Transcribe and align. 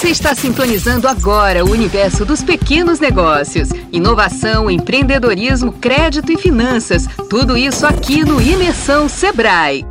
Você 0.00 0.08
está 0.08 0.34
sintonizando 0.34 1.06
agora 1.06 1.62
o 1.62 1.70
universo 1.70 2.24
dos 2.24 2.42
pequenos 2.42 2.98
negócios. 3.00 3.68
Inovação, 3.92 4.70
empreendedorismo, 4.70 5.74
crédito 5.74 6.32
e 6.32 6.38
finanças. 6.38 7.06
Tudo 7.28 7.54
isso 7.54 7.84
aqui 7.84 8.24
no 8.24 8.40
Imersão 8.40 9.10
Sebrae. 9.10 9.84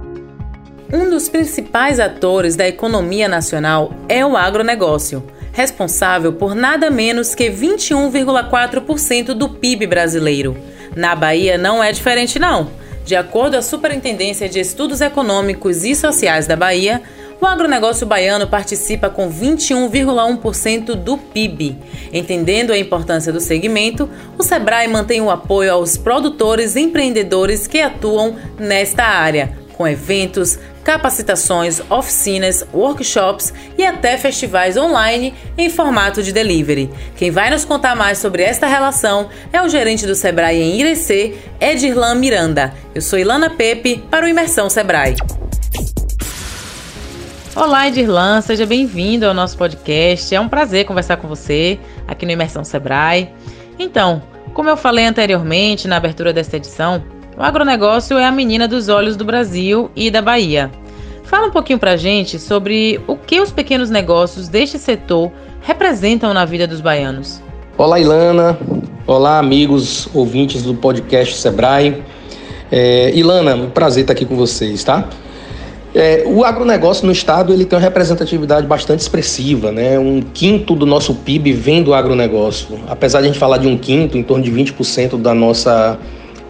Um 0.92 1.12
dos 1.12 1.30
principais 1.30 2.00
atores 2.00 2.56
da 2.56 2.68
economia 2.68 3.28
nacional 3.28 3.94
é 4.10 4.26
o 4.26 4.36
agronegócio, 4.36 5.24
responsável 5.54 6.34
por 6.34 6.56
nada 6.56 6.90
menos 6.90 7.36
que 7.36 7.52
21,4% 7.52 9.36
do 9.36 9.48
PIB 9.48 9.86
brasileiro. 9.86 10.58
Na 10.96 11.14
Bahia 11.14 11.56
não 11.56 11.84
é 11.84 11.92
diferente 11.92 12.40
não. 12.40 12.72
De 13.06 13.16
acordo 13.16 13.52
com 13.52 13.60
a 13.60 13.62
Superintendência 13.62 14.50
de 14.50 14.60
Estudos 14.60 15.02
Econômicos 15.02 15.84
e 15.84 15.94
Sociais 15.94 16.48
da 16.48 16.56
Bahia, 16.56 17.00
o 17.42 17.46
agronegócio 17.46 18.06
baiano 18.06 18.48
participa 18.48 19.10
com 19.10 19.32
21,1% 19.32 20.96
do 20.96 21.18
PIB. 21.18 21.78
Entendendo 22.12 22.72
a 22.72 22.78
importância 22.78 23.32
do 23.32 23.40
segmento, 23.40 24.10
o 24.38 24.44
Sebrae 24.44 24.88
mantém 24.88 25.22
o 25.22 25.30
apoio 25.30 25.74
aos 25.74 25.96
produtores 25.96 26.76
e 26.76 26.82
empreendedores 26.82 27.68
que 27.68 27.82
atuam 27.82 28.36
nesta 28.58 29.04
área, 29.04 29.58
com 29.78 29.88
eventos, 29.88 30.60
capacitações, 30.84 31.82
oficinas, 31.90 32.66
workshops 32.74 33.54
e 33.78 33.86
até 33.86 34.18
festivais 34.18 34.76
online 34.76 35.34
em 35.58 35.70
formato 35.70 36.24
de 36.24 36.32
delivery. 36.32 36.90
Quem 37.16 37.32
vai 37.32 37.50
nos 37.50 37.64
contar 37.64 37.96
mais 37.96 38.18
sobre 38.18 38.44
esta 38.44 38.68
relação 38.68 39.30
é 39.54 39.62
o 39.62 39.70
gerente 39.70 40.06
do 40.06 40.16
Sebrae 40.16 40.62
em 40.62 40.80
Irecê, 40.80 41.36
Edirlan 41.62 42.16
Miranda. 42.16 42.74
Eu 42.94 43.02
sou 43.02 43.20
Ilana 43.20 43.52
Pepe 43.52 44.04
para 44.10 44.26
o 44.26 44.30
Imersão 44.30 44.70
Sebrae. 44.70 45.16
Olá, 47.62 47.90
Edirlan, 47.90 48.40
seja 48.40 48.66
bem-vindo 48.66 49.26
ao 49.26 49.34
nosso 49.34 49.58
podcast. 49.58 50.34
É 50.34 50.40
um 50.40 50.48
prazer 50.48 50.86
conversar 50.86 51.18
com 51.18 51.28
você 51.28 51.78
aqui 52.08 52.26
no 52.26 52.32
Imersão 52.32 52.64
Sebrae. 52.64 53.34
Então, 53.78 54.22
como 54.54 54.70
eu 54.70 54.78
falei 54.78 55.06
anteriormente 55.06 55.86
na 55.86 55.98
abertura 55.98 56.32
desta 56.32 56.56
edição, 56.56 57.04
o 57.38 57.44
agronegócio 57.44 58.18
é 58.18 58.26
a 58.26 58.32
menina 58.32 58.66
dos 58.66 58.88
olhos 58.88 59.18
do 59.18 59.26
Brasil 59.26 59.92
e 59.94 60.10
da 60.10 60.22
Bahia. 60.22 60.72
Fala 61.26 61.48
um 61.48 61.52
pouquinho 61.52 61.78
pra 61.78 61.98
gente 61.98 62.40
sobre 62.40 63.02
o 63.08 63.18
que 63.18 63.42
os 63.42 63.52
pequenos 63.52 63.90
negócios 63.90 64.48
deste 64.48 64.80
setor 64.80 65.30
representam 65.62 66.34
na 66.34 66.46
vida 66.46 66.66
dos 66.66 66.80
baianos. 66.80 67.42
Olá, 67.78 68.00
Ilana. 68.00 68.58
Olá, 69.06 69.38
amigos 69.38 70.08
ouvintes 70.14 70.64
do 70.64 70.76
podcast 70.76 71.36
Sebrae. 71.36 72.02
É, 72.72 73.12
Ilana, 73.14 73.54
um 73.54 73.70
prazer 73.70 74.04
estar 74.04 74.14
aqui 74.14 74.26
com 74.26 74.38
vocês, 74.38 74.82
tá? 74.82 75.10
É, 75.94 76.24
o 76.26 76.44
agronegócio 76.44 77.06
no 77.06 77.12
estado 77.12 77.52
ele 77.52 77.66
tem 77.66 77.78
uma 77.78 77.84
representatividade 77.84 78.68
bastante 78.68 79.00
expressiva, 79.00 79.72
né? 79.72 79.98
Um 79.98 80.22
quinto 80.22 80.76
do 80.76 80.86
nosso 80.86 81.16
PIB 81.16 81.52
vem 81.54 81.82
do 81.82 81.94
agronegócio. 81.94 82.80
Apesar 82.88 83.22
de 83.22 83.26
a 83.26 83.28
gente 83.28 83.40
falar 83.40 83.58
de 83.58 83.68
um 83.68 83.78
quinto, 83.78 84.18
em 84.18 84.22
torno 84.22 84.44
de 84.44 84.52
20% 84.52 85.20
da 85.20 85.34
nossa 85.34 85.98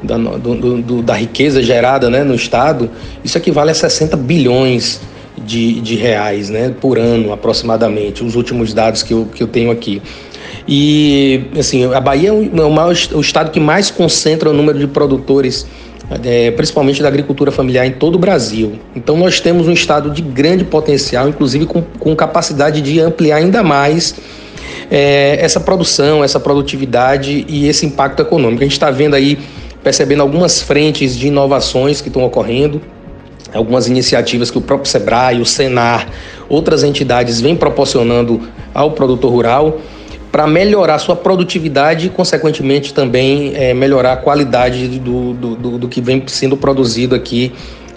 da, 0.04 0.18
do, 0.18 0.82
do, 0.82 1.02
da 1.02 1.14
riqueza 1.14 1.62
gerada 1.62 2.10
né, 2.10 2.24
no 2.24 2.34
Estado, 2.34 2.90
isso 3.24 3.38
equivale 3.38 3.72
a 3.72 3.74
60 3.74 4.16
bilhões 4.18 5.02
de, 5.46 5.80
de 5.82 5.96
reais 5.96 6.50
né, 6.50 6.74
por 6.80 6.98
ano, 6.98 7.32
aproximadamente, 7.32 8.24
os 8.24 8.36
últimos 8.36 8.74
dados 8.74 9.04
que 9.04 9.14
eu, 9.14 9.28
que 9.34 9.42
eu 9.42 9.48
tenho 9.48 9.72
aqui. 9.72 10.02
E, 10.68 11.42
assim, 11.58 11.92
a 11.94 12.00
Bahia 12.00 12.30
é 12.30 12.32
o, 12.32 12.72
maior, 12.72 12.94
o 13.14 13.22
estado 13.22 13.52
que 13.52 13.60
mais 13.60 13.90
concentra 13.90 14.50
o 14.50 14.54
número 14.54 14.78
de 14.78 14.88
produtores, 14.88 15.66
é, 16.24 16.52
principalmente 16.52 17.02
da 17.02 17.08
agricultura 17.08 17.52
familiar, 17.52 17.86
em 17.86 17.92
todo 17.92 18.16
o 18.16 18.20
Brasil. 18.20 18.80
Então, 18.96 19.16
nós 19.18 19.40
temos 19.40 19.68
um 19.68 19.74
estado 19.74 20.10
de 20.10 20.22
grande 20.22 20.64
potencial, 20.64 21.30
inclusive 21.30 21.66
com, 21.66 21.82
com 21.82 22.16
capacidade 22.16 22.82
de 22.82 23.00
ampliar 23.00 23.38
ainda 23.38 23.62
mais 23.62 24.16
é, 24.90 25.38
essa 25.40 25.60
produção, 25.60 26.24
essa 26.24 26.40
produtividade 26.40 27.46
e 27.48 27.68
esse 27.68 27.86
impacto 27.86 28.22
econômico. 28.22 28.62
A 28.62 28.66
gente 28.66 28.74
está 28.74 28.90
vendo 28.90 29.16
aí 29.16 29.38
percebendo 29.84 30.22
algumas 30.22 30.62
frentes 30.62 31.16
de 31.16 31.28
inovações 31.28 32.02
que 32.02 32.10
estão 32.10 32.24
ocorrendo, 32.24 32.82
algumas 33.54 33.88
iniciativas 33.88 34.52
que 34.52 34.58
o 34.58 34.62
próprio 34.62 34.90
Sebrae, 34.90 35.40
o 35.40 35.46
Senar, 35.46 36.08
outras 36.50 36.84
entidades 36.84 37.40
vêm 37.40 37.56
proporcionando 37.56 38.42
ao 38.74 38.92
produtor 38.92 39.32
rural 39.32 39.80
para 40.32 40.46
melhorar 40.46 41.00
sua 41.00 41.16
produtividade 41.16 42.08
e, 42.08 42.10
consequentemente, 42.10 42.94
também 42.94 43.54
é, 43.56 43.74
melhorar 43.74 44.14
a 44.14 44.18
qualidade 44.18 44.88
do, 45.00 45.34
do, 45.34 45.56
do, 45.56 45.78
do, 45.80 45.88
que 45.88 46.02
vem 46.02 46.24
sendo 46.28 46.56
produzido 46.56 47.16
aqui 47.16 47.52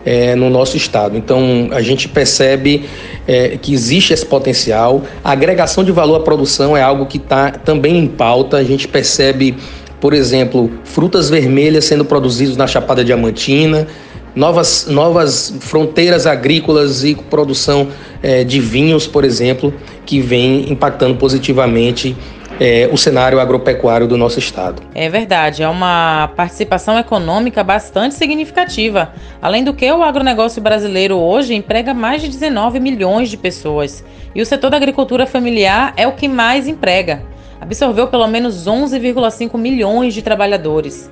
é, 0.04 0.34
no 0.34 0.48
nosso 0.48 0.76
estado. 0.76 1.16
Então, 1.16 1.68
a 1.72 1.82
gente 1.82 2.08
percebe 2.08 2.86
é, 3.26 3.58
que 3.60 3.74
existe 3.74 4.12
esse 4.12 4.24
potencial. 4.24 5.02
A 5.22 5.32
agregação 5.32 5.84
de 5.84 5.92
valor 5.92 6.16
à 6.16 6.20
produção 6.20 6.76
é 6.76 6.82
algo 6.82 7.06
que 7.06 7.18
está 7.18 7.50
também 7.50 7.98
em 7.98 8.06
pauta. 8.06 8.56
A 8.56 8.64
gente 8.64 8.88
percebe 8.88 9.56
por 10.02 10.14
exemplo, 10.14 10.68
frutas 10.82 11.30
vermelhas 11.30 11.84
sendo 11.84 12.04
produzidas 12.04 12.56
na 12.56 12.66
Chapada 12.66 13.04
Diamantina, 13.04 13.86
novas, 14.34 14.86
novas 14.86 15.54
fronteiras 15.60 16.26
agrícolas 16.26 17.04
e 17.04 17.14
produção 17.14 17.88
é, 18.22 18.44
de 18.44 18.60
vinhos, 18.60 19.06
por 19.06 19.24
exemplo, 19.24 19.72
que 20.04 20.20
vem 20.20 20.70
impactando 20.70 21.14
positivamente 21.16 22.16
é, 22.60 22.88
o 22.92 22.96
cenário 22.96 23.40
agropecuário 23.40 24.06
do 24.06 24.16
nosso 24.16 24.38
estado. 24.38 24.82
É 24.94 25.08
verdade, 25.08 25.62
é 25.62 25.68
uma 25.68 26.30
participação 26.36 26.98
econômica 26.98 27.64
bastante 27.64 28.14
significativa. 28.14 29.12
Além 29.40 29.64
do 29.64 29.74
que, 29.74 29.90
o 29.90 30.02
agronegócio 30.02 30.62
brasileiro 30.62 31.16
hoje 31.16 31.54
emprega 31.54 31.92
mais 31.92 32.22
de 32.22 32.28
19 32.28 32.78
milhões 32.78 33.28
de 33.30 33.36
pessoas. 33.36 34.04
E 34.34 34.40
o 34.40 34.46
setor 34.46 34.70
da 34.70 34.76
agricultura 34.76 35.26
familiar 35.26 35.92
é 35.96 36.06
o 36.06 36.12
que 36.12 36.28
mais 36.28 36.68
emprega 36.68 37.32
absorveu 37.62 38.08
pelo 38.08 38.26
menos 38.26 38.66
11,5 38.66 39.56
milhões 39.56 40.12
de 40.12 40.20
trabalhadores. 40.20 41.08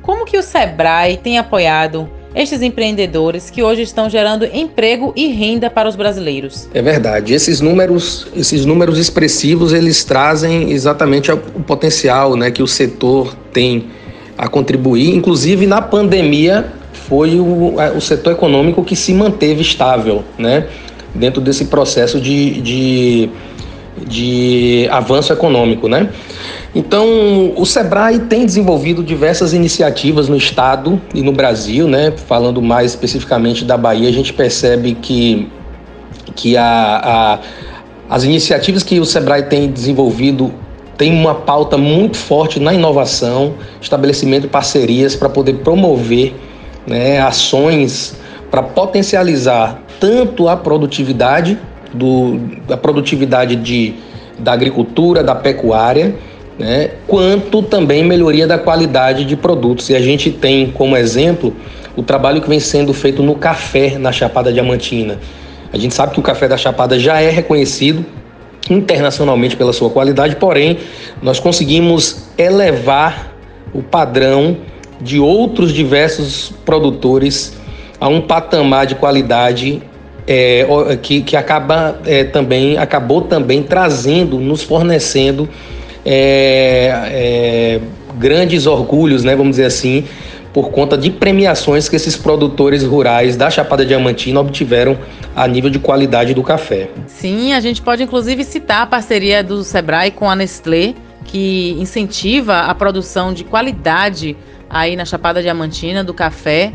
Como 0.00 0.24
que 0.24 0.38
o 0.38 0.42
Sebrae 0.42 1.16
tem 1.16 1.38
apoiado 1.38 2.08
estes 2.34 2.62
empreendedores 2.62 3.50
que 3.50 3.62
hoje 3.62 3.82
estão 3.82 4.08
gerando 4.08 4.44
emprego 4.44 5.12
e 5.16 5.28
renda 5.28 5.70
para 5.70 5.88
os 5.88 5.96
brasileiros? 5.96 6.68
É 6.74 6.82
verdade. 6.82 7.34
Esses 7.34 7.60
números, 7.60 8.26
esses 8.36 8.64
números 8.64 8.98
expressivos, 8.98 9.72
eles 9.72 10.04
trazem 10.04 10.70
exatamente 10.70 11.30
o 11.32 11.38
potencial, 11.38 12.36
né, 12.36 12.50
que 12.50 12.62
o 12.62 12.66
setor 12.66 13.34
tem 13.52 13.86
a 14.36 14.48
contribuir. 14.48 15.14
Inclusive 15.14 15.66
na 15.66 15.82
pandemia 15.82 16.66
foi 16.92 17.40
o, 17.40 17.74
o 17.96 18.00
setor 18.00 18.32
econômico 18.32 18.84
que 18.84 18.94
se 18.94 19.12
manteve 19.12 19.62
estável, 19.62 20.22
né, 20.38 20.66
dentro 21.14 21.40
desse 21.40 21.64
processo 21.64 22.20
de, 22.20 22.60
de 22.60 23.30
de 24.06 24.86
avanço 24.90 25.32
econômico, 25.32 25.88
né? 25.88 26.08
Então, 26.74 27.52
o 27.56 27.64
Sebrae 27.64 28.18
tem 28.20 28.44
desenvolvido 28.44 29.02
diversas 29.02 29.52
iniciativas 29.52 30.28
no 30.28 30.36
estado 30.36 31.00
e 31.14 31.22
no 31.22 31.32
Brasil, 31.32 31.88
né? 31.88 32.12
Falando 32.26 32.60
mais 32.60 32.92
especificamente 32.92 33.64
da 33.64 33.76
Bahia, 33.76 34.08
a 34.08 34.12
gente 34.12 34.32
percebe 34.32 34.94
que, 34.94 35.48
que 36.34 36.56
a, 36.56 36.64
a 36.64 37.38
as 38.10 38.24
iniciativas 38.24 38.82
que 38.82 38.98
o 38.98 39.04
Sebrae 39.04 39.42
tem 39.42 39.70
desenvolvido 39.70 40.50
tem 40.96 41.12
uma 41.12 41.34
pauta 41.34 41.76
muito 41.76 42.16
forte 42.16 42.58
na 42.58 42.74
inovação, 42.74 43.54
estabelecimento 43.80 44.42
de 44.42 44.48
parcerias 44.48 45.14
para 45.14 45.28
poder 45.28 45.58
promover 45.58 46.34
né, 46.86 47.20
ações 47.20 48.16
para 48.50 48.62
potencializar 48.62 49.82
tanto 50.00 50.48
a 50.48 50.56
produtividade 50.56 51.58
do, 51.92 52.38
da 52.66 52.76
produtividade 52.76 53.56
de, 53.56 53.94
da 54.38 54.52
agricultura, 54.52 55.22
da 55.22 55.34
pecuária, 55.34 56.14
né, 56.58 56.90
quanto 57.06 57.62
também 57.62 58.04
melhoria 58.04 58.46
da 58.46 58.58
qualidade 58.58 59.24
de 59.24 59.36
produtos. 59.36 59.88
E 59.90 59.94
a 59.94 60.00
gente 60.00 60.30
tem 60.30 60.70
como 60.70 60.96
exemplo 60.96 61.54
o 61.96 62.02
trabalho 62.02 62.40
que 62.40 62.48
vem 62.48 62.60
sendo 62.60 62.92
feito 62.92 63.22
no 63.22 63.34
café 63.34 63.98
na 63.98 64.12
Chapada 64.12 64.52
Diamantina. 64.52 65.18
A 65.72 65.76
gente 65.76 65.94
sabe 65.94 66.14
que 66.14 66.20
o 66.20 66.22
café 66.22 66.48
da 66.48 66.56
Chapada 66.56 66.98
já 66.98 67.20
é 67.20 67.30
reconhecido 67.30 68.04
internacionalmente 68.70 69.56
pela 69.56 69.72
sua 69.72 69.90
qualidade, 69.90 70.36
porém, 70.36 70.78
nós 71.22 71.40
conseguimos 71.40 72.28
elevar 72.36 73.32
o 73.72 73.82
padrão 73.82 74.56
de 75.00 75.18
outros 75.18 75.72
diversos 75.72 76.52
produtores 76.64 77.56
a 78.00 78.08
um 78.08 78.20
patamar 78.20 78.86
de 78.86 78.94
qualidade 78.94 79.82
é, 80.28 80.66
que, 81.00 81.22
que 81.22 81.34
acaba 81.34 81.98
é, 82.04 82.22
também 82.22 82.76
acabou 82.76 83.22
também 83.22 83.62
trazendo, 83.62 84.38
nos 84.38 84.62
fornecendo 84.62 85.48
é, 86.04 86.92
é, 87.10 87.80
grandes 88.16 88.66
orgulhos, 88.66 89.24
né, 89.24 89.34
vamos 89.34 89.52
dizer 89.52 89.64
assim, 89.64 90.04
por 90.52 90.70
conta 90.70 90.98
de 90.98 91.10
premiações 91.10 91.88
que 91.88 91.96
esses 91.96 92.14
produtores 92.14 92.82
rurais 92.84 93.36
da 93.36 93.48
Chapada 93.48 93.86
Diamantina 93.86 94.38
obtiveram 94.40 94.98
a 95.34 95.48
nível 95.48 95.70
de 95.70 95.78
qualidade 95.78 96.34
do 96.34 96.42
café. 96.42 96.90
Sim, 97.06 97.54
a 97.54 97.60
gente 97.60 97.80
pode 97.80 98.02
inclusive 98.02 98.44
citar 98.44 98.82
a 98.82 98.86
parceria 98.86 99.42
do 99.42 99.64
Sebrae 99.64 100.10
com 100.10 100.28
a 100.28 100.36
Nestlé, 100.36 100.94
que 101.24 101.74
incentiva 101.78 102.60
a 102.60 102.74
produção 102.74 103.32
de 103.32 103.44
qualidade 103.44 104.36
aí 104.68 104.94
na 104.94 105.06
Chapada 105.06 105.40
Diamantina 105.40 106.04
do 106.04 106.12
café 106.12 106.72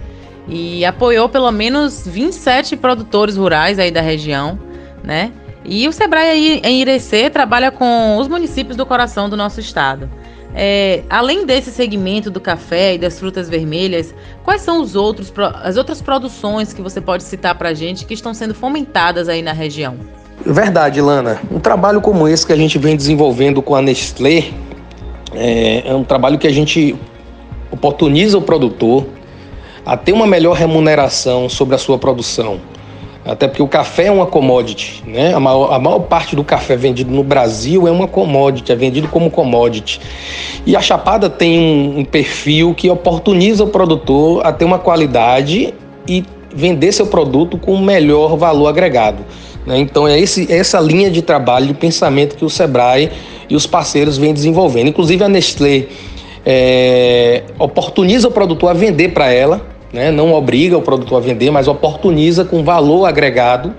e 0.47 0.83
apoiou 0.85 1.29
pelo 1.29 1.51
menos 1.51 2.05
27 2.05 2.75
produtores 2.75 3.37
rurais 3.37 3.79
aí 3.79 3.91
da 3.91 4.01
região, 4.01 4.59
né? 5.03 5.31
E 5.65 5.87
o 5.87 5.93
Sebrae 5.93 6.29
aí, 6.29 6.61
em 6.63 6.81
Irecê 6.81 7.29
trabalha 7.29 7.71
com 7.71 8.17
os 8.17 8.27
municípios 8.27 8.75
do 8.75 8.85
coração 8.85 9.29
do 9.29 9.37
nosso 9.37 9.59
estado. 9.59 10.09
É, 10.55 11.03
além 11.09 11.45
desse 11.45 11.71
segmento 11.71 12.29
do 12.29 12.39
café 12.39 12.93
e 12.93 12.97
das 12.97 13.17
frutas 13.17 13.49
vermelhas, 13.49 14.13
quais 14.43 14.61
são 14.61 14.81
os 14.81 14.95
outros, 14.95 15.33
as 15.63 15.77
outras 15.77 16.01
produções 16.01 16.73
que 16.73 16.81
você 16.81 17.01
pode 17.01 17.23
citar 17.23 17.57
para 17.57 17.69
a 17.69 17.73
gente 17.73 18.05
que 18.05 18.13
estão 18.13 18.33
sendo 18.33 18.53
fomentadas 18.53 19.27
aí 19.29 19.41
na 19.41 19.53
região? 19.53 19.95
Verdade, 20.45 21.01
Lana. 21.01 21.39
Um 21.49 21.59
trabalho 21.59 22.01
como 22.01 22.27
esse 22.27 22.45
que 22.45 22.53
a 22.53 22.57
gente 22.57 22.77
vem 22.77 22.95
desenvolvendo 22.95 23.61
com 23.61 23.75
a 23.75 23.81
Nestlé 23.81 24.51
é, 25.33 25.89
é 25.89 25.95
um 25.95 26.03
trabalho 26.03 26.37
que 26.37 26.47
a 26.47 26.51
gente 26.51 26.95
oportuniza 27.71 28.37
o 28.37 28.41
produtor 28.41 29.07
a 29.85 29.97
ter 29.97 30.13
uma 30.13 30.25
melhor 30.27 30.55
remuneração 30.55 31.49
sobre 31.49 31.75
a 31.75 31.77
sua 31.77 31.97
produção. 31.97 32.59
Até 33.25 33.47
porque 33.47 33.63
o 33.63 33.67
café 33.67 34.07
é 34.07 34.11
uma 34.11 34.25
commodity, 34.25 35.01
né? 35.07 35.33
A 35.33 35.39
maior, 35.39 35.73
a 35.73 35.79
maior 35.79 35.99
parte 35.99 36.35
do 36.35 36.43
café 36.43 36.75
vendido 36.75 37.09
no 37.09 37.23
Brasil 37.23 37.87
é 37.87 37.91
uma 37.91 38.07
commodity, 38.07 38.71
é 38.71 38.75
vendido 38.75 39.07
como 39.07 39.31
commodity. 39.31 40.01
E 40.65 40.75
a 40.75 40.81
Chapada 40.81 41.29
tem 41.29 41.57
um, 41.57 41.99
um 41.99 42.05
perfil 42.05 42.73
que 42.73 42.89
oportuniza 42.89 43.63
o 43.63 43.67
produtor 43.67 44.45
a 44.45 44.51
ter 44.51 44.65
uma 44.65 44.77
qualidade 44.77 45.73
e 46.05 46.25
vender 46.53 46.91
seu 46.91 47.07
produto 47.07 47.57
com 47.57 47.77
melhor 47.77 48.35
valor 48.35 48.67
agregado. 48.67 49.23
Né? 49.65 49.79
Então 49.79 50.05
é 50.05 50.19
esse, 50.19 50.51
essa 50.51 50.79
linha 50.81 51.09
de 51.09 51.21
trabalho, 51.21 51.67
de 51.67 51.73
pensamento 51.73 52.35
que 52.35 52.43
o 52.43 52.49
Sebrae 52.49 53.09
e 53.49 53.55
os 53.55 53.65
parceiros 53.65 54.17
vêm 54.17 54.33
desenvolvendo. 54.33 54.89
Inclusive 54.89 55.23
a 55.23 55.29
Nestlé 55.29 55.85
é, 56.45 57.43
oportuniza 57.57 58.27
o 58.27 58.31
produtor 58.31 58.71
a 58.71 58.73
vender 58.73 59.13
para 59.13 59.31
ela 59.31 59.72
né? 59.93 60.11
não 60.11 60.33
obriga 60.33 60.77
o 60.77 60.81
produtor 60.81 61.19
a 61.19 61.21
vender, 61.21 61.51
mas 61.51 61.67
oportuniza 61.67 62.43
com 62.43 62.63
valor 62.63 63.05
agregado, 63.05 63.73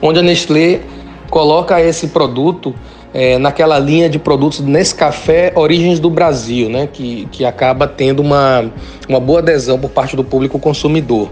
onde 0.00 0.18
a 0.18 0.22
Nestlé 0.22 0.80
coloca 1.28 1.80
esse 1.80 2.08
produto 2.08 2.74
é, 3.12 3.38
naquela 3.38 3.78
linha 3.78 4.08
de 4.08 4.18
produtos 4.18 4.60
Nescafé 4.60 5.52
Origens 5.54 6.00
do 6.00 6.08
Brasil, 6.08 6.68
né? 6.68 6.88
que, 6.90 7.28
que 7.30 7.44
acaba 7.44 7.86
tendo 7.86 8.20
uma, 8.20 8.72
uma 9.08 9.20
boa 9.20 9.40
adesão 9.40 9.78
por 9.78 9.90
parte 9.90 10.16
do 10.16 10.24
público 10.24 10.58
consumidor. 10.58 11.30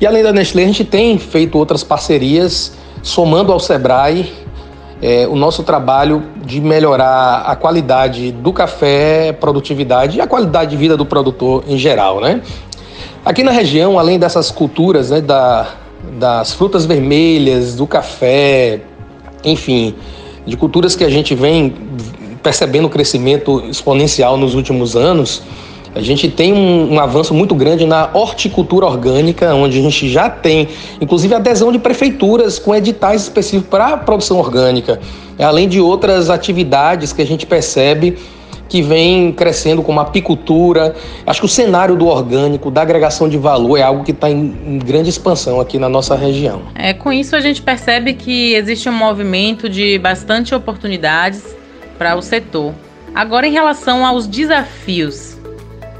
E 0.00 0.06
além 0.06 0.22
da 0.22 0.32
Nestlé, 0.32 0.64
a 0.64 0.66
gente 0.66 0.84
tem 0.84 1.18
feito 1.18 1.56
outras 1.56 1.82
parcerias, 1.82 2.72
somando 3.02 3.52
ao 3.52 3.58
Sebrae 3.58 4.30
é, 5.02 5.26
o 5.26 5.34
nosso 5.34 5.62
trabalho 5.62 6.22
de 6.44 6.60
melhorar 6.60 7.42
a 7.46 7.56
qualidade 7.56 8.32
do 8.32 8.52
café, 8.52 9.32
produtividade 9.32 10.18
e 10.18 10.20
a 10.20 10.26
qualidade 10.26 10.72
de 10.72 10.76
vida 10.76 10.96
do 10.96 11.06
produtor 11.06 11.64
em 11.66 11.78
geral. 11.78 12.20
Né? 12.20 12.42
Aqui 13.22 13.42
na 13.42 13.50
região, 13.50 13.98
além 13.98 14.18
dessas 14.18 14.50
culturas 14.50 15.10
né, 15.10 15.20
da, 15.20 15.74
das 16.18 16.54
frutas 16.54 16.86
vermelhas, 16.86 17.76
do 17.76 17.86
café, 17.86 18.80
enfim, 19.44 19.94
de 20.46 20.56
culturas 20.56 20.96
que 20.96 21.04
a 21.04 21.10
gente 21.10 21.34
vem 21.34 21.74
percebendo 22.42 22.86
o 22.86 22.88
crescimento 22.88 23.62
exponencial 23.68 24.38
nos 24.38 24.54
últimos 24.54 24.96
anos, 24.96 25.42
a 25.94 26.00
gente 26.00 26.28
tem 26.28 26.54
um, 26.54 26.94
um, 26.94 27.00
avanço 27.00 27.34
muito 27.34 27.54
grande 27.54 27.84
na 27.84 28.08
horticultura 28.14 28.86
orgânica, 28.86 29.54
onde 29.54 29.78
a 29.78 29.82
gente 29.82 30.08
já 30.08 30.30
tem, 30.30 30.68
inclusive, 30.98 31.34
adesão 31.34 31.70
de 31.70 31.78
prefeituras 31.78 32.58
com 32.58 32.74
editais 32.74 33.22
específicos 33.22 33.68
para 33.68 33.88
a 33.88 33.96
produção 33.98 34.38
orgânica, 34.38 34.98
além 35.38 35.68
de 35.68 35.78
outras 35.78 36.30
atividades 36.30 37.12
que 37.12 37.20
a 37.20 37.26
gente 37.26 37.44
percebe 37.44 38.16
que 38.70 38.80
vem 38.80 39.32
crescendo 39.32 39.82
como 39.82 39.98
apicultura. 39.98 40.94
Acho 41.26 41.40
que 41.40 41.46
o 41.46 41.48
cenário 41.48 41.96
do 41.96 42.06
orgânico, 42.06 42.70
da 42.70 42.80
agregação 42.80 43.28
de 43.28 43.36
valor, 43.36 43.76
é 43.76 43.82
algo 43.82 44.04
que 44.04 44.12
está 44.12 44.30
em, 44.30 44.56
em, 44.64 44.78
grande 44.78 45.10
expansão 45.10 45.60
aqui 45.60 45.76
na 45.76 45.88
nossa 45.88 46.14
região. 46.14 46.62
É, 46.76 46.94
com 46.94 47.12
isso 47.12 47.34
a 47.34 47.40
gente 47.40 47.60
percebe 47.60 48.14
que 48.14 48.54
existe 48.54 48.88
um 48.88 48.92
movimento 48.92 49.68
de 49.68 49.98
bastante 49.98 50.54
oportunidades 50.54 51.44
para 51.98 52.14
o 52.14 52.22
setor. 52.22 52.72
Agora, 53.12 53.44
em 53.44 53.50
relação 53.50 54.06
aos 54.06 54.28
desafios, 54.28 55.36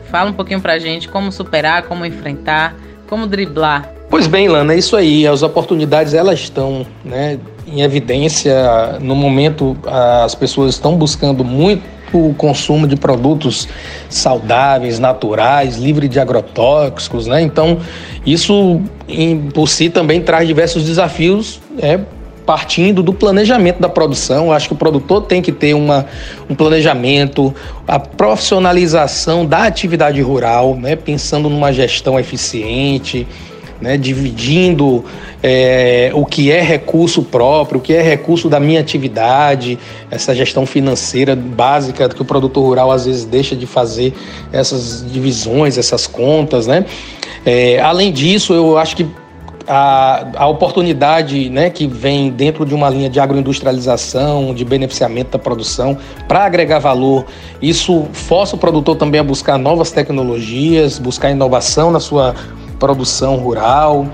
fala 0.09 0.31
um 0.31 0.33
pouquinho 0.33 0.61
para 0.61 0.75
a 0.75 0.79
gente 0.79 1.09
como 1.09 1.33
superar, 1.33 1.83
como 1.83 2.07
enfrentar, 2.07 2.77
como 3.09 3.27
driblar. 3.27 3.93
Pois 4.09 4.29
bem, 4.29 4.47
Lana, 4.49 4.75
é 4.75 4.79
isso 4.79 4.97
aí. 4.97 5.27
As 5.27 5.43
oportunidades 5.43 6.15
elas 6.15 6.39
estão 6.39 6.87
né, 7.05 7.37
em 7.67 7.81
evidência. 7.83 8.55
No 9.01 9.17
momento, 9.17 9.77
as 10.23 10.37
pessoas 10.37 10.75
estão 10.75 10.97
buscando 10.97 11.45
muito 11.45 12.00
o 12.13 12.35
consumo 12.35 12.87
de 12.87 12.97
produtos 12.97 13.69
saudáveis, 14.09 14.99
naturais, 14.99 15.77
livre 15.77 16.09
de 16.09 16.19
agrotóxicos, 16.19 17.27
né? 17.27 17.41
Então, 17.43 17.79
isso 18.25 18.81
por 19.55 19.69
si 19.69 19.91
também 19.91 20.21
traz 20.21 20.47
diversos 20.47 20.85
desafios, 20.85 21.61
é, 21.81 22.01
partindo 22.45 23.03
do 23.03 23.13
planejamento 23.13 23.81
da 23.81 23.89
produção. 23.89 24.53
Acho 24.53 24.69
que 24.69 24.75
o 24.75 24.77
produtor 24.77 25.23
tem 25.23 25.41
que 25.41 25.53
ter 25.53 25.75
uma, 25.75 26.07
um 26.49 26.55
planejamento, 26.55 27.55
a 27.87 27.99
profissionalização 27.99 29.47
da 29.47 29.65
atividade 29.65 30.21
rural, 30.21 30.75
né? 30.75 30.97
pensando 30.97 31.49
numa 31.49 31.73
gestão 31.73 32.19
eficiente, 32.19 33.27
né, 33.81 33.97
dividindo 33.97 35.05
é, 35.43 36.11
o 36.15 36.25
que 36.25 36.51
é 36.51 36.61
recurso 36.61 37.23
próprio, 37.23 37.79
o 37.79 37.83
que 37.83 37.93
é 37.93 38.03
recurso 38.03 38.49
da 38.49 38.61
minha 38.61 38.81
atividade, 38.81 39.79
essa 40.11 40.35
gestão 40.35 40.67
financeira 40.67 41.35
básica 41.35 42.09
que 42.09 42.23
o 42.23 42.25
produtor 42.25 42.65
rural 42.65 42.91
às 42.91 43.07
vezes 43.07 43.25
deixa 43.25 43.57
de 43.57 43.67
fazer 43.67 44.13
essas 44.53 45.05
divisões, 45.11 45.79
essas 45.79 46.07
contas, 46.07 46.67
né? 46.67 46.85
É, 47.45 47.81
além 47.81 48.13
disso, 48.13 48.53
eu 48.53 48.77
acho 48.77 48.95
que 48.97 49.07
a, 49.67 50.27
a 50.37 50.47
oportunidade 50.49 51.49
né, 51.49 51.71
que 51.71 51.87
vem 51.87 52.31
dentro 52.31 52.67
de 52.67 52.75
uma 52.75 52.91
linha 52.91 53.09
de 53.09 53.21
agroindustrialização, 53.21 54.53
de 54.53 54.65
beneficiamento 54.65 55.31
da 55.31 55.39
produção, 55.39 55.97
para 56.27 56.45
agregar 56.45 56.81
valor, 56.81 57.25
isso 57.63 58.09
força 58.13 58.57
o 58.57 58.59
produtor 58.59 58.97
também 58.97 59.21
a 59.21 59.25
buscar 59.25 59.59
novas 59.59 59.93
tecnologias, 59.93 60.99
buscar 60.99 61.31
inovação 61.31 61.91
na 61.93 62.01
sua 62.01 62.35
produção 62.81 63.37
rural, 63.37 64.09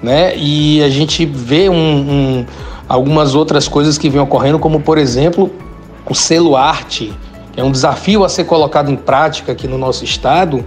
né? 0.00 0.36
E 0.36 0.80
a 0.82 0.88
gente 0.88 1.26
vê 1.26 1.68
um, 1.68 1.74
um, 1.74 2.46
algumas 2.88 3.34
outras 3.34 3.66
coisas 3.66 3.98
que 3.98 4.08
vêm 4.08 4.20
ocorrendo, 4.20 4.58
como 4.58 4.80
por 4.80 4.98
exemplo 4.98 5.50
o 6.08 6.14
selo 6.14 6.56
arte, 6.56 7.12
que 7.52 7.60
é 7.60 7.64
um 7.64 7.72
desafio 7.72 8.22
a 8.22 8.28
ser 8.28 8.44
colocado 8.44 8.90
em 8.90 8.96
prática 8.96 9.52
aqui 9.52 9.66
no 9.66 9.78
nosso 9.78 10.04
estado 10.04 10.64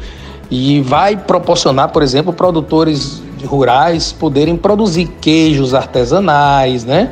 e 0.49 0.81
vai 0.81 1.15
proporcionar, 1.15 1.89
por 1.89 2.03
exemplo, 2.03 2.33
produtores 2.33 3.21
rurais 3.45 4.11
poderem 4.11 4.55
produzir 4.55 5.05
queijos 5.21 5.73
artesanais, 5.73 6.83
né? 6.83 7.11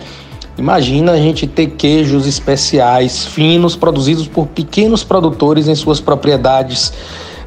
Imagina 0.57 1.13
a 1.13 1.17
gente 1.17 1.47
ter 1.47 1.67
queijos 1.71 2.27
especiais, 2.27 3.25
finos, 3.25 3.75
produzidos 3.75 4.27
por 4.27 4.47
pequenos 4.47 5.03
produtores 5.03 5.67
em 5.67 5.75
suas 5.75 5.99
propriedades 5.99 6.93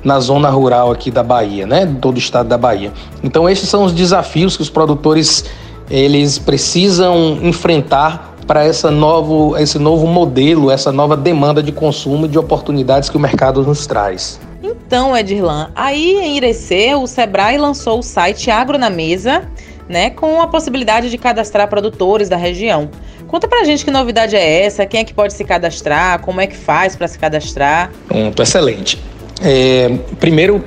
na 0.04 0.20
zona 0.20 0.50
rural 0.50 0.92
aqui 0.92 1.11
da 1.11 1.23
Bahia, 1.23 1.66
né? 1.66 1.92
Todo 2.00 2.16
o 2.16 2.18
estado 2.18 2.49
da 2.49 2.58
Bahia. 2.58 2.92
Então 3.23 3.49
esses 3.49 3.68
são 3.68 3.84
os 3.84 3.92
desafios 3.92 4.56
que 4.56 4.62
os 4.62 4.70
produtores 4.70 5.44
eles 5.90 6.38
precisam 6.38 7.38
enfrentar 7.42 8.34
para 8.46 8.64
essa 8.64 8.90
novo, 8.90 9.56
esse 9.56 9.78
novo 9.78 10.06
modelo, 10.06 10.70
essa 10.70 10.92
nova 10.92 11.16
demanda 11.16 11.62
de 11.62 11.73
consumo 11.73 12.26
e 12.26 12.28
de 12.28 12.38
oportunidades 12.38 13.08
que 13.08 13.16
o 13.16 13.20
mercado 13.20 13.62
nos 13.62 13.87
traz. 13.87 14.38
Então, 14.62 15.16
Edirlan, 15.16 15.70
aí 15.75 16.16
em 16.20 16.37
Irecê, 16.37 16.94
o 16.94 17.06
Sebrae 17.06 17.56
lançou 17.56 17.99
o 17.99 18.02
site 18.02 18.50
Agro 18.50 18.78
na 18.78 18.90
Mesa, 18.90 19.49
né, 19.88 20.11
com 20.11 20.40
a 20.40 20.46
possibilidade 20.46 21.11
de 21.11 21.18
cadastrar 21.18 21.68
produtores 21.68 22.28
da 22.28 22.37
região. 22.37 22.90
Conta 23.26 23.49
pra 23.49 23.64
gente 23.64 23.84
que 23.84 23.90
novidade 23.90 24.37
é 24.37 24.64
essa, 24.64 24.87
quem 24.87 25.00
é 25.00 25.04
que 25.04 25.12
pode 25.12 25.32
se 25.32 25.44
cadastrar, 25.44 26.20
como 26.20 26.40
é 26.40 26.46
que 26.46 26.56
faz 26.56 26.94
para 26.96 27.08
se 27.08 27.18
cadastrar. 27.18 27.90
Pronto, 28.08 28.42
excelente. 28.42 28.99
É, 29.44 29.98
primeiro, 30.18 30.64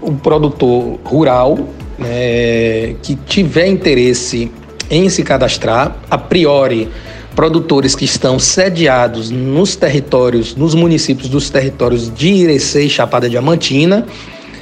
o 0.00 0.12
produtor 0.12 1.00
rural 1.04 1.58
é, 2.04 2.94
que 3.02 3.16
tiver 3.16 3.66
interesse 3.66 4.52
em 4.88 5.08
se 5.08 5.24
cadastrar, 5.24 5.96
a 6.08 6.16
priori, 6.16 6.88
produtores 7.34 7.96
que 7.96 8.04
estão 8.04 8.38
sediados 8.38 9.30
nos 9.30 9.74
territórios, 9.74 10.54
nos 10.54 10.74
municípios 10.74 11.28
dos 11.28 11.50
territórios 11.50 12.12
de 12.12 12.28
Irecê 12.28 12.84
e 12.84 12.90
Chapada 12.90 13.28
Diamantina, 13.28 14.06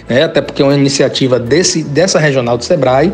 né, 0.09 0.23
até 0.23 0.41
porque 0.41 0.63
é 0.63 0.65
uma 0.65 0.75
iniciativa 0.75 1.39
desse, 1.39 1.83
dessa 1.83 2.19
regional 2.19 2.57
do 2.57 2.65
Sebrae, 2.65 3.13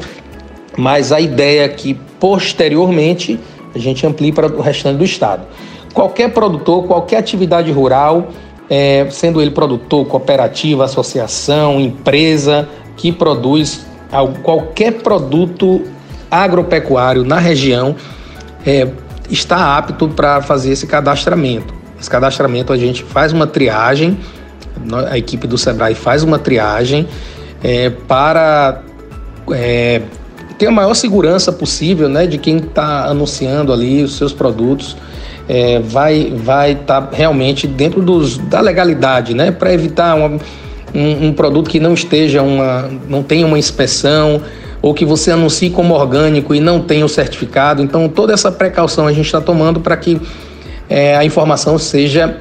mas 0.77 1.11
a 1.11 1.21
ideia 1.21 1.65
é 1.65 1.69
que 1.69 1.95
posteriormente 2.21 3.41
a 3.75 3.79
gente 3.79 4.07
amplie 4.07 4.33
para 4.33 4.47
o 4.47 4.61
restante 4.61 4.99
do 4.99 5.05
estado. 5.05 5.43
Qualquer 5.93 6.31
produtor, 6.33 6.85
qualquer 6.85 7.19
atividade 7.19 7.71
rural 7.73 8.29
é, 8.69 9.07
sendo 9.11 9.41
ele 9.41 9.51
produtor, 9.51 10.07
cooperativa, 10.07 10.85
associação, 10.85 11.81
empresa 11.81 12.69
que 12.97 13.13
produz 13.13 13.87
qualquer 14.43 14.93
produto 15.03 15.83
agropecuário 16.31 17.25
na 17.25 17.39
região, 17.39 17.97
é, 18.65 18.89
está 19.31 19.77
apto 19.77 20.09
para 20.09 20.41
fazer 20.43 20.73
esse 20.73 20.87
cadastramento. 20.87 21.75
Esse 22.01 22.11
cadastramento 22.11 22.73
a 22.73 22.77
gente 22.77 23.03
faz 23.03 23.33
uma 23.33 23.47
triagem, 23.47 24.19
a 25.09 25.17
equipe 25.17 25.47
do 25.47 25.57
Sebrae 25.57 25.95
faz 25.95 26.23
uma 26.23 26.39
triagem 26.39 27.09
é, 27.63 27.91
para 27.91 28.83
é, 29.53 30.03
ter 30.59 30.67
a 30.67 30.71
maior 30.71 30.95
segurança 30.95 31.53
possível, 31.53 32.09
né, 32.09 32.27
de 32.27 32.39
quem 32.39 32.59
está 32.59 33.07
anunciando 33.07 33.73
ali 33.73 34.03
os 34.03 34.17
seus 34.17 34.33
produtos. 34.33 34.97
É, 35.49 35.79
vai 35.79 36.33
vai 36.35 36.73
estar 36.73 37.03
tá 37.03 37.09
realmente 37.13 37.67
dentro 37.67 38.01
dos, 38.01 38.39
da 38.39 38.61
legalidade, 38.61 39.35
né, 39.35 39.51
para 39.51 39.73
evitar 39.75 40.15
uma, 40.15 40.39
um, 40.95 41.27
um, 41.27 41.33
produto 41.33 41.69
que 41.69 41.79
não 41.79 41.93
esteja 41.93 42.43
uma, 42.43 42.91
não 43.09 43.23
tenha 43.23 43.47
uma 43.47 43.59
inspeção 43.59 44.41
ou 44.81 44.95
que 44.95 45.05
você 45.05 45.31
anuncie 45.31 45.69
como 45.69 45.95
orgânico 45.95 46.55
e 46.55 46.61
não 46.61 46.81
tenha 46.81 47.05
o 47.05 47.09
certificado. 47.09 47.83
Então 47.83 48.09
toda 48.09 48.33
essa 48.33 48.51
precaução 48.51 49.07
a 49.07 49.13
gente 49.13 49.27
está 49.27 49.41
tomando 49.41 49.81
para 49.81 49.97
que 49.97 50.21
é, 50.89 51.17
a 51.17 51.25
informação 51.25 51.79
seja 51.79 52.39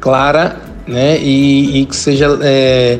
clara, 0.00 0.56
né, 0.86 1.18
e, 1.18 1.80
e 1.80 1.86
que 1.86 1.96
seja 1.96 2.38
é, 2.42 2.98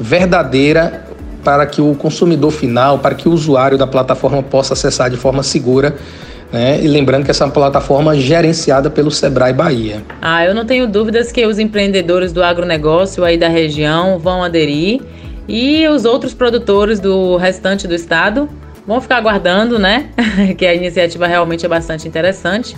verdadeira 0.00 1.04
para 1.44 1.64
que 1.64 1.80
o 1.80 1.94
consumidor 1.94 2.50
final, 2.50 2.98
para 2.98 3.14
que 3.14 3.28
o 3.28 3.32
usuário 3.32 3.78
da 3.78 3.86
plataforma 3.86 4.42
possa 4.42 4.74
acessar 4.74 5.08
de 5.10 5.16
forma 5.16 5.42
segura. 5.42 5.96
Né? 6.56 6.82
E 6.82 6.88
lembrando 6.88 7.22
que 7.22 7.30
essa 7.30 7.44
é 7.44 7.46
uma 7.46 7.52
plataforma 7.52 8.16
gerenciada 8.16 8.88
pelo 8.88 9.10
Sebrae 9.10 9.52
Bahia. 9.52 10.02
Ah, 10.22 10.42
eu 10.42 10.54
não 10.54 10.64
tenho 10.64 10.86
dúvidas 10.86 11.30
que 11.30 11.44
os 11.44 11.58
empreendedores 11.58 12.32
do 12.32 12.42
agronegócio 12.42 13.22
aí 13.24 13.36
da 13.36 13.46
região 13.46 14.18
vão 14.18 14.42
aderir 14.42 15.02
e 15.46 15.86
os 15.86 16.06
outros 16.06 16.32
produtores 16.32 16.98
do 16.98 17.36
restante 17.36 17.86
do 17.86 17.94
estado 17.94 18.48
vão 18.86 19.02
ficar 19.02 19.18
aguardando, 19.18 19.78
né? 19.78 20.08
que 20.56 20.64
a 20.64 20.74
iniciativa 20.74 21.26
realmente 21.26 21.66
é 21.66 21.68
bastante 21.68 22.08
interessante. 22.08 22.74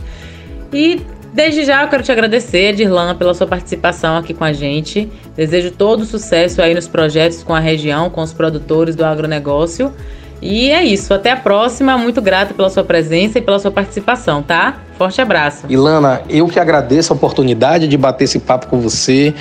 E 0.72 1.00
Desde 1.32 1.62
já 1.64 1.82
eu 1.82 1.88
quero 1.88 2.02
te 2.02 2.10
agradecer, 2.10 2.74
Dirlan, 2.74 3.14
pela 3.14 3.34
sua 3.34 3.46
participação 3.46 4.16
aqui 4.16 4.32
com 4.32 4.44
a 4.44 4.52
gente. 4.52 5.08
Desejo 5.36 5.70
todo 5.70 6.04
sucesso 6.06 6.60
aí 6.60 6.74
nos 6.74 6.88
projetos 6.88 7.44
com 7.44 7.54
a 7.54 7.60
região, 7.60 8.08
com 8.08 8.22
os 8.22 8.32
produtores 8.32 8.96
do 8.96 9.04
agronegócio. 9.04 9.92
E 10.40 10.70
é 10.70 10.84
isso, 10.84 11.12
até 11.12 11.32
a 11.32 11.36
próxima. 11.36 11.96
Muito 11.98 12.22
grato 12.22 12.54
pela 12.54 12.70
sua 12.70 12.84
presença 12.84 13.38
e 13.38 13.42
pela 13.42 13.58
sua 13.58 13.70
participação, 13.70 14.42
tá? 14.42 14.78
Forte 14.96 15.20
abraço. 15.20 15.66
Ilana, 15.68 16.22
eu 16.28 16.48
que 16.48 16.58
agradeço 16.58 17.12
a 17.12 17.16
oportunidade 17.16 17.86
de 17.86 17.96
bater 17.96 18.24
esse 18.24 18.38
papo 18.38 18.66
com 18.66 18.80
você 18.80 19.34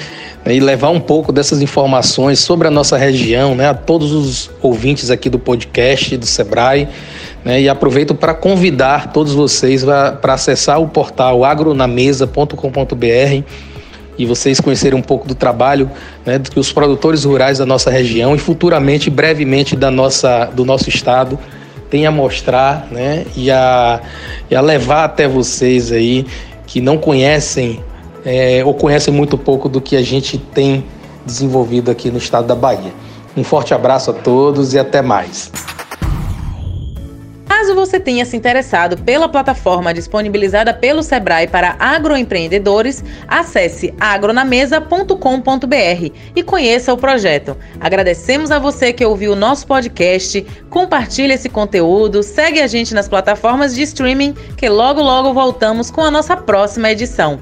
né, 0.46 0.56
e 0.56 0.60
levar 0.60 0.90
um 0.90 1.00
pouco 1.00 1.32
dessas 1.32 1.62
informações 1.62 2.40
sobre 2.40 2.68
a 2.68 2.72
nossa 2.72 2.98
região, 2.98 3.56
né, 3.56 3.70
a 3.70 3.74
todos 3.74 4.12
os 4.12 4.52
ouvintes 4.62 5.10
aqui 5.10 5.30
do 5.30 5.40
podcast 5.40 6.16
do 6.18 6.26
Sebrae. 6.26 6.88
Né, 7.44 7.62
e 7.62 7.70
aproveito 7.70 8.14
para 8.14 8.34
convidar 8.34 9.12
todos 9.12 9.34
vocês 9.34 9.84
para 9.84 10.34
acessar 10.34 10.82
o 10.82 10.88
portal 10.88 11.44
agronamesa.com.br 11.44 13.77
e 14.18 14.26
vocês 14.26 14.60
conhecerem 14.60 14.98
um 14.98 15.02
pouco 15.02 15.28
do 15.28 15.36
trabalho 15.36 15.90
né, 16.26 16.40
que 16.40 16.60
os 16.60 16.72
produtores 16.72 17.24
rurais 17.24 17.58
da 17.58 17.66
nossa 17.66 17.90
região 17.90 18.36
e 18.36 18.38
futuramente, 18.38 19.10
brevemente, 19.10 19.76
da 19.76 19.92
nossa, 19.92 20.46
do 20.46 20.66
nosso 20.66 20.90
estado 20.90 21.38
têm 21.90 22.06
a 22.06 22.12
mostrar 22.12 22.88
né, 22.92 23.26
e, 23.36 23.50
a, 23.52 24.02
e 24.50 24.56
a 24.56 24.62
levar 24.62 25.06
até 25.06 25.28
vocês 25.28 25.92
aí 25.92 26.26
que 26.66 26.82
não 26.82 26.98
conhecem 26.98 27.82
é, 28.26 28.62
ou 28.66 28.74
conhecem 28.74 29.14
muito 29.14 29.38
pouco 29.38 29.70
do 29.70 29.80
que 29.80 29.96
a 29.96 30.04
gente 30.04 30.38
tem 30.38 30.84
desenvolvido 31.26 31.90
aqui 31.90 32.12
no 32.12 32.18
estado 32.18 32.48
da 32.48 32.56
Bahia. 32.56 32.92
Um 33.36 33.44
forte 33.44 33.74
abraço 33.74 34.12
a 34.12 34.14
todos 34.14 34.74
e 34.74 34.80
até 34.80 35.02
mais. 35.02 35.52
Caso 37.68 37.76
você 37.76 38.00
tenha 38.00 38.24
se 38.24 38.38
interessado 38.38 38.96
pela 39.04 39.28
plataforma 39.28 39.94
disponibilizada 39.94 40.74
pelo 40.74 41.04
Sebrae 41.04 41.50
para 41.50 41.76
agroempreendedores, 41.78 43.04
acesse 43.28 43.94
agronamesa.com.br 44.00 46.14
e 46.34 46.44
conheça 46.44 46.94
o 46.94 46.98
projeto. 46.98 47.58
Agradecemos 47.78 48.52
a 48.52 48.58
você 48.58 48.94
que 48.94 49.04
ouviu 49.04 49.34
o 49.34 49.36
nosso 49.36 49.68
podcast, 49.68 50.48
compartilhe 50.70 51.34
esse 51.34 51.50
conteúdo, 51.50 52.24
segue 52.24 52.62
a 52.62 52.68
gente 52.68 52.94
nas 52.94 53.10
plataformas 53.10 53.76
de 53.76 53.82
streaming, 53.82 54.34
que 54.56 54.70
logo 54.70 55.02
logo 55.02 55.34
voltamos 55.34 55.92
com 55.92 56.00
a 56.00 56.10
nossa 56.10 56.38
próxima 56.38 56.92
edição. 56.92 57.42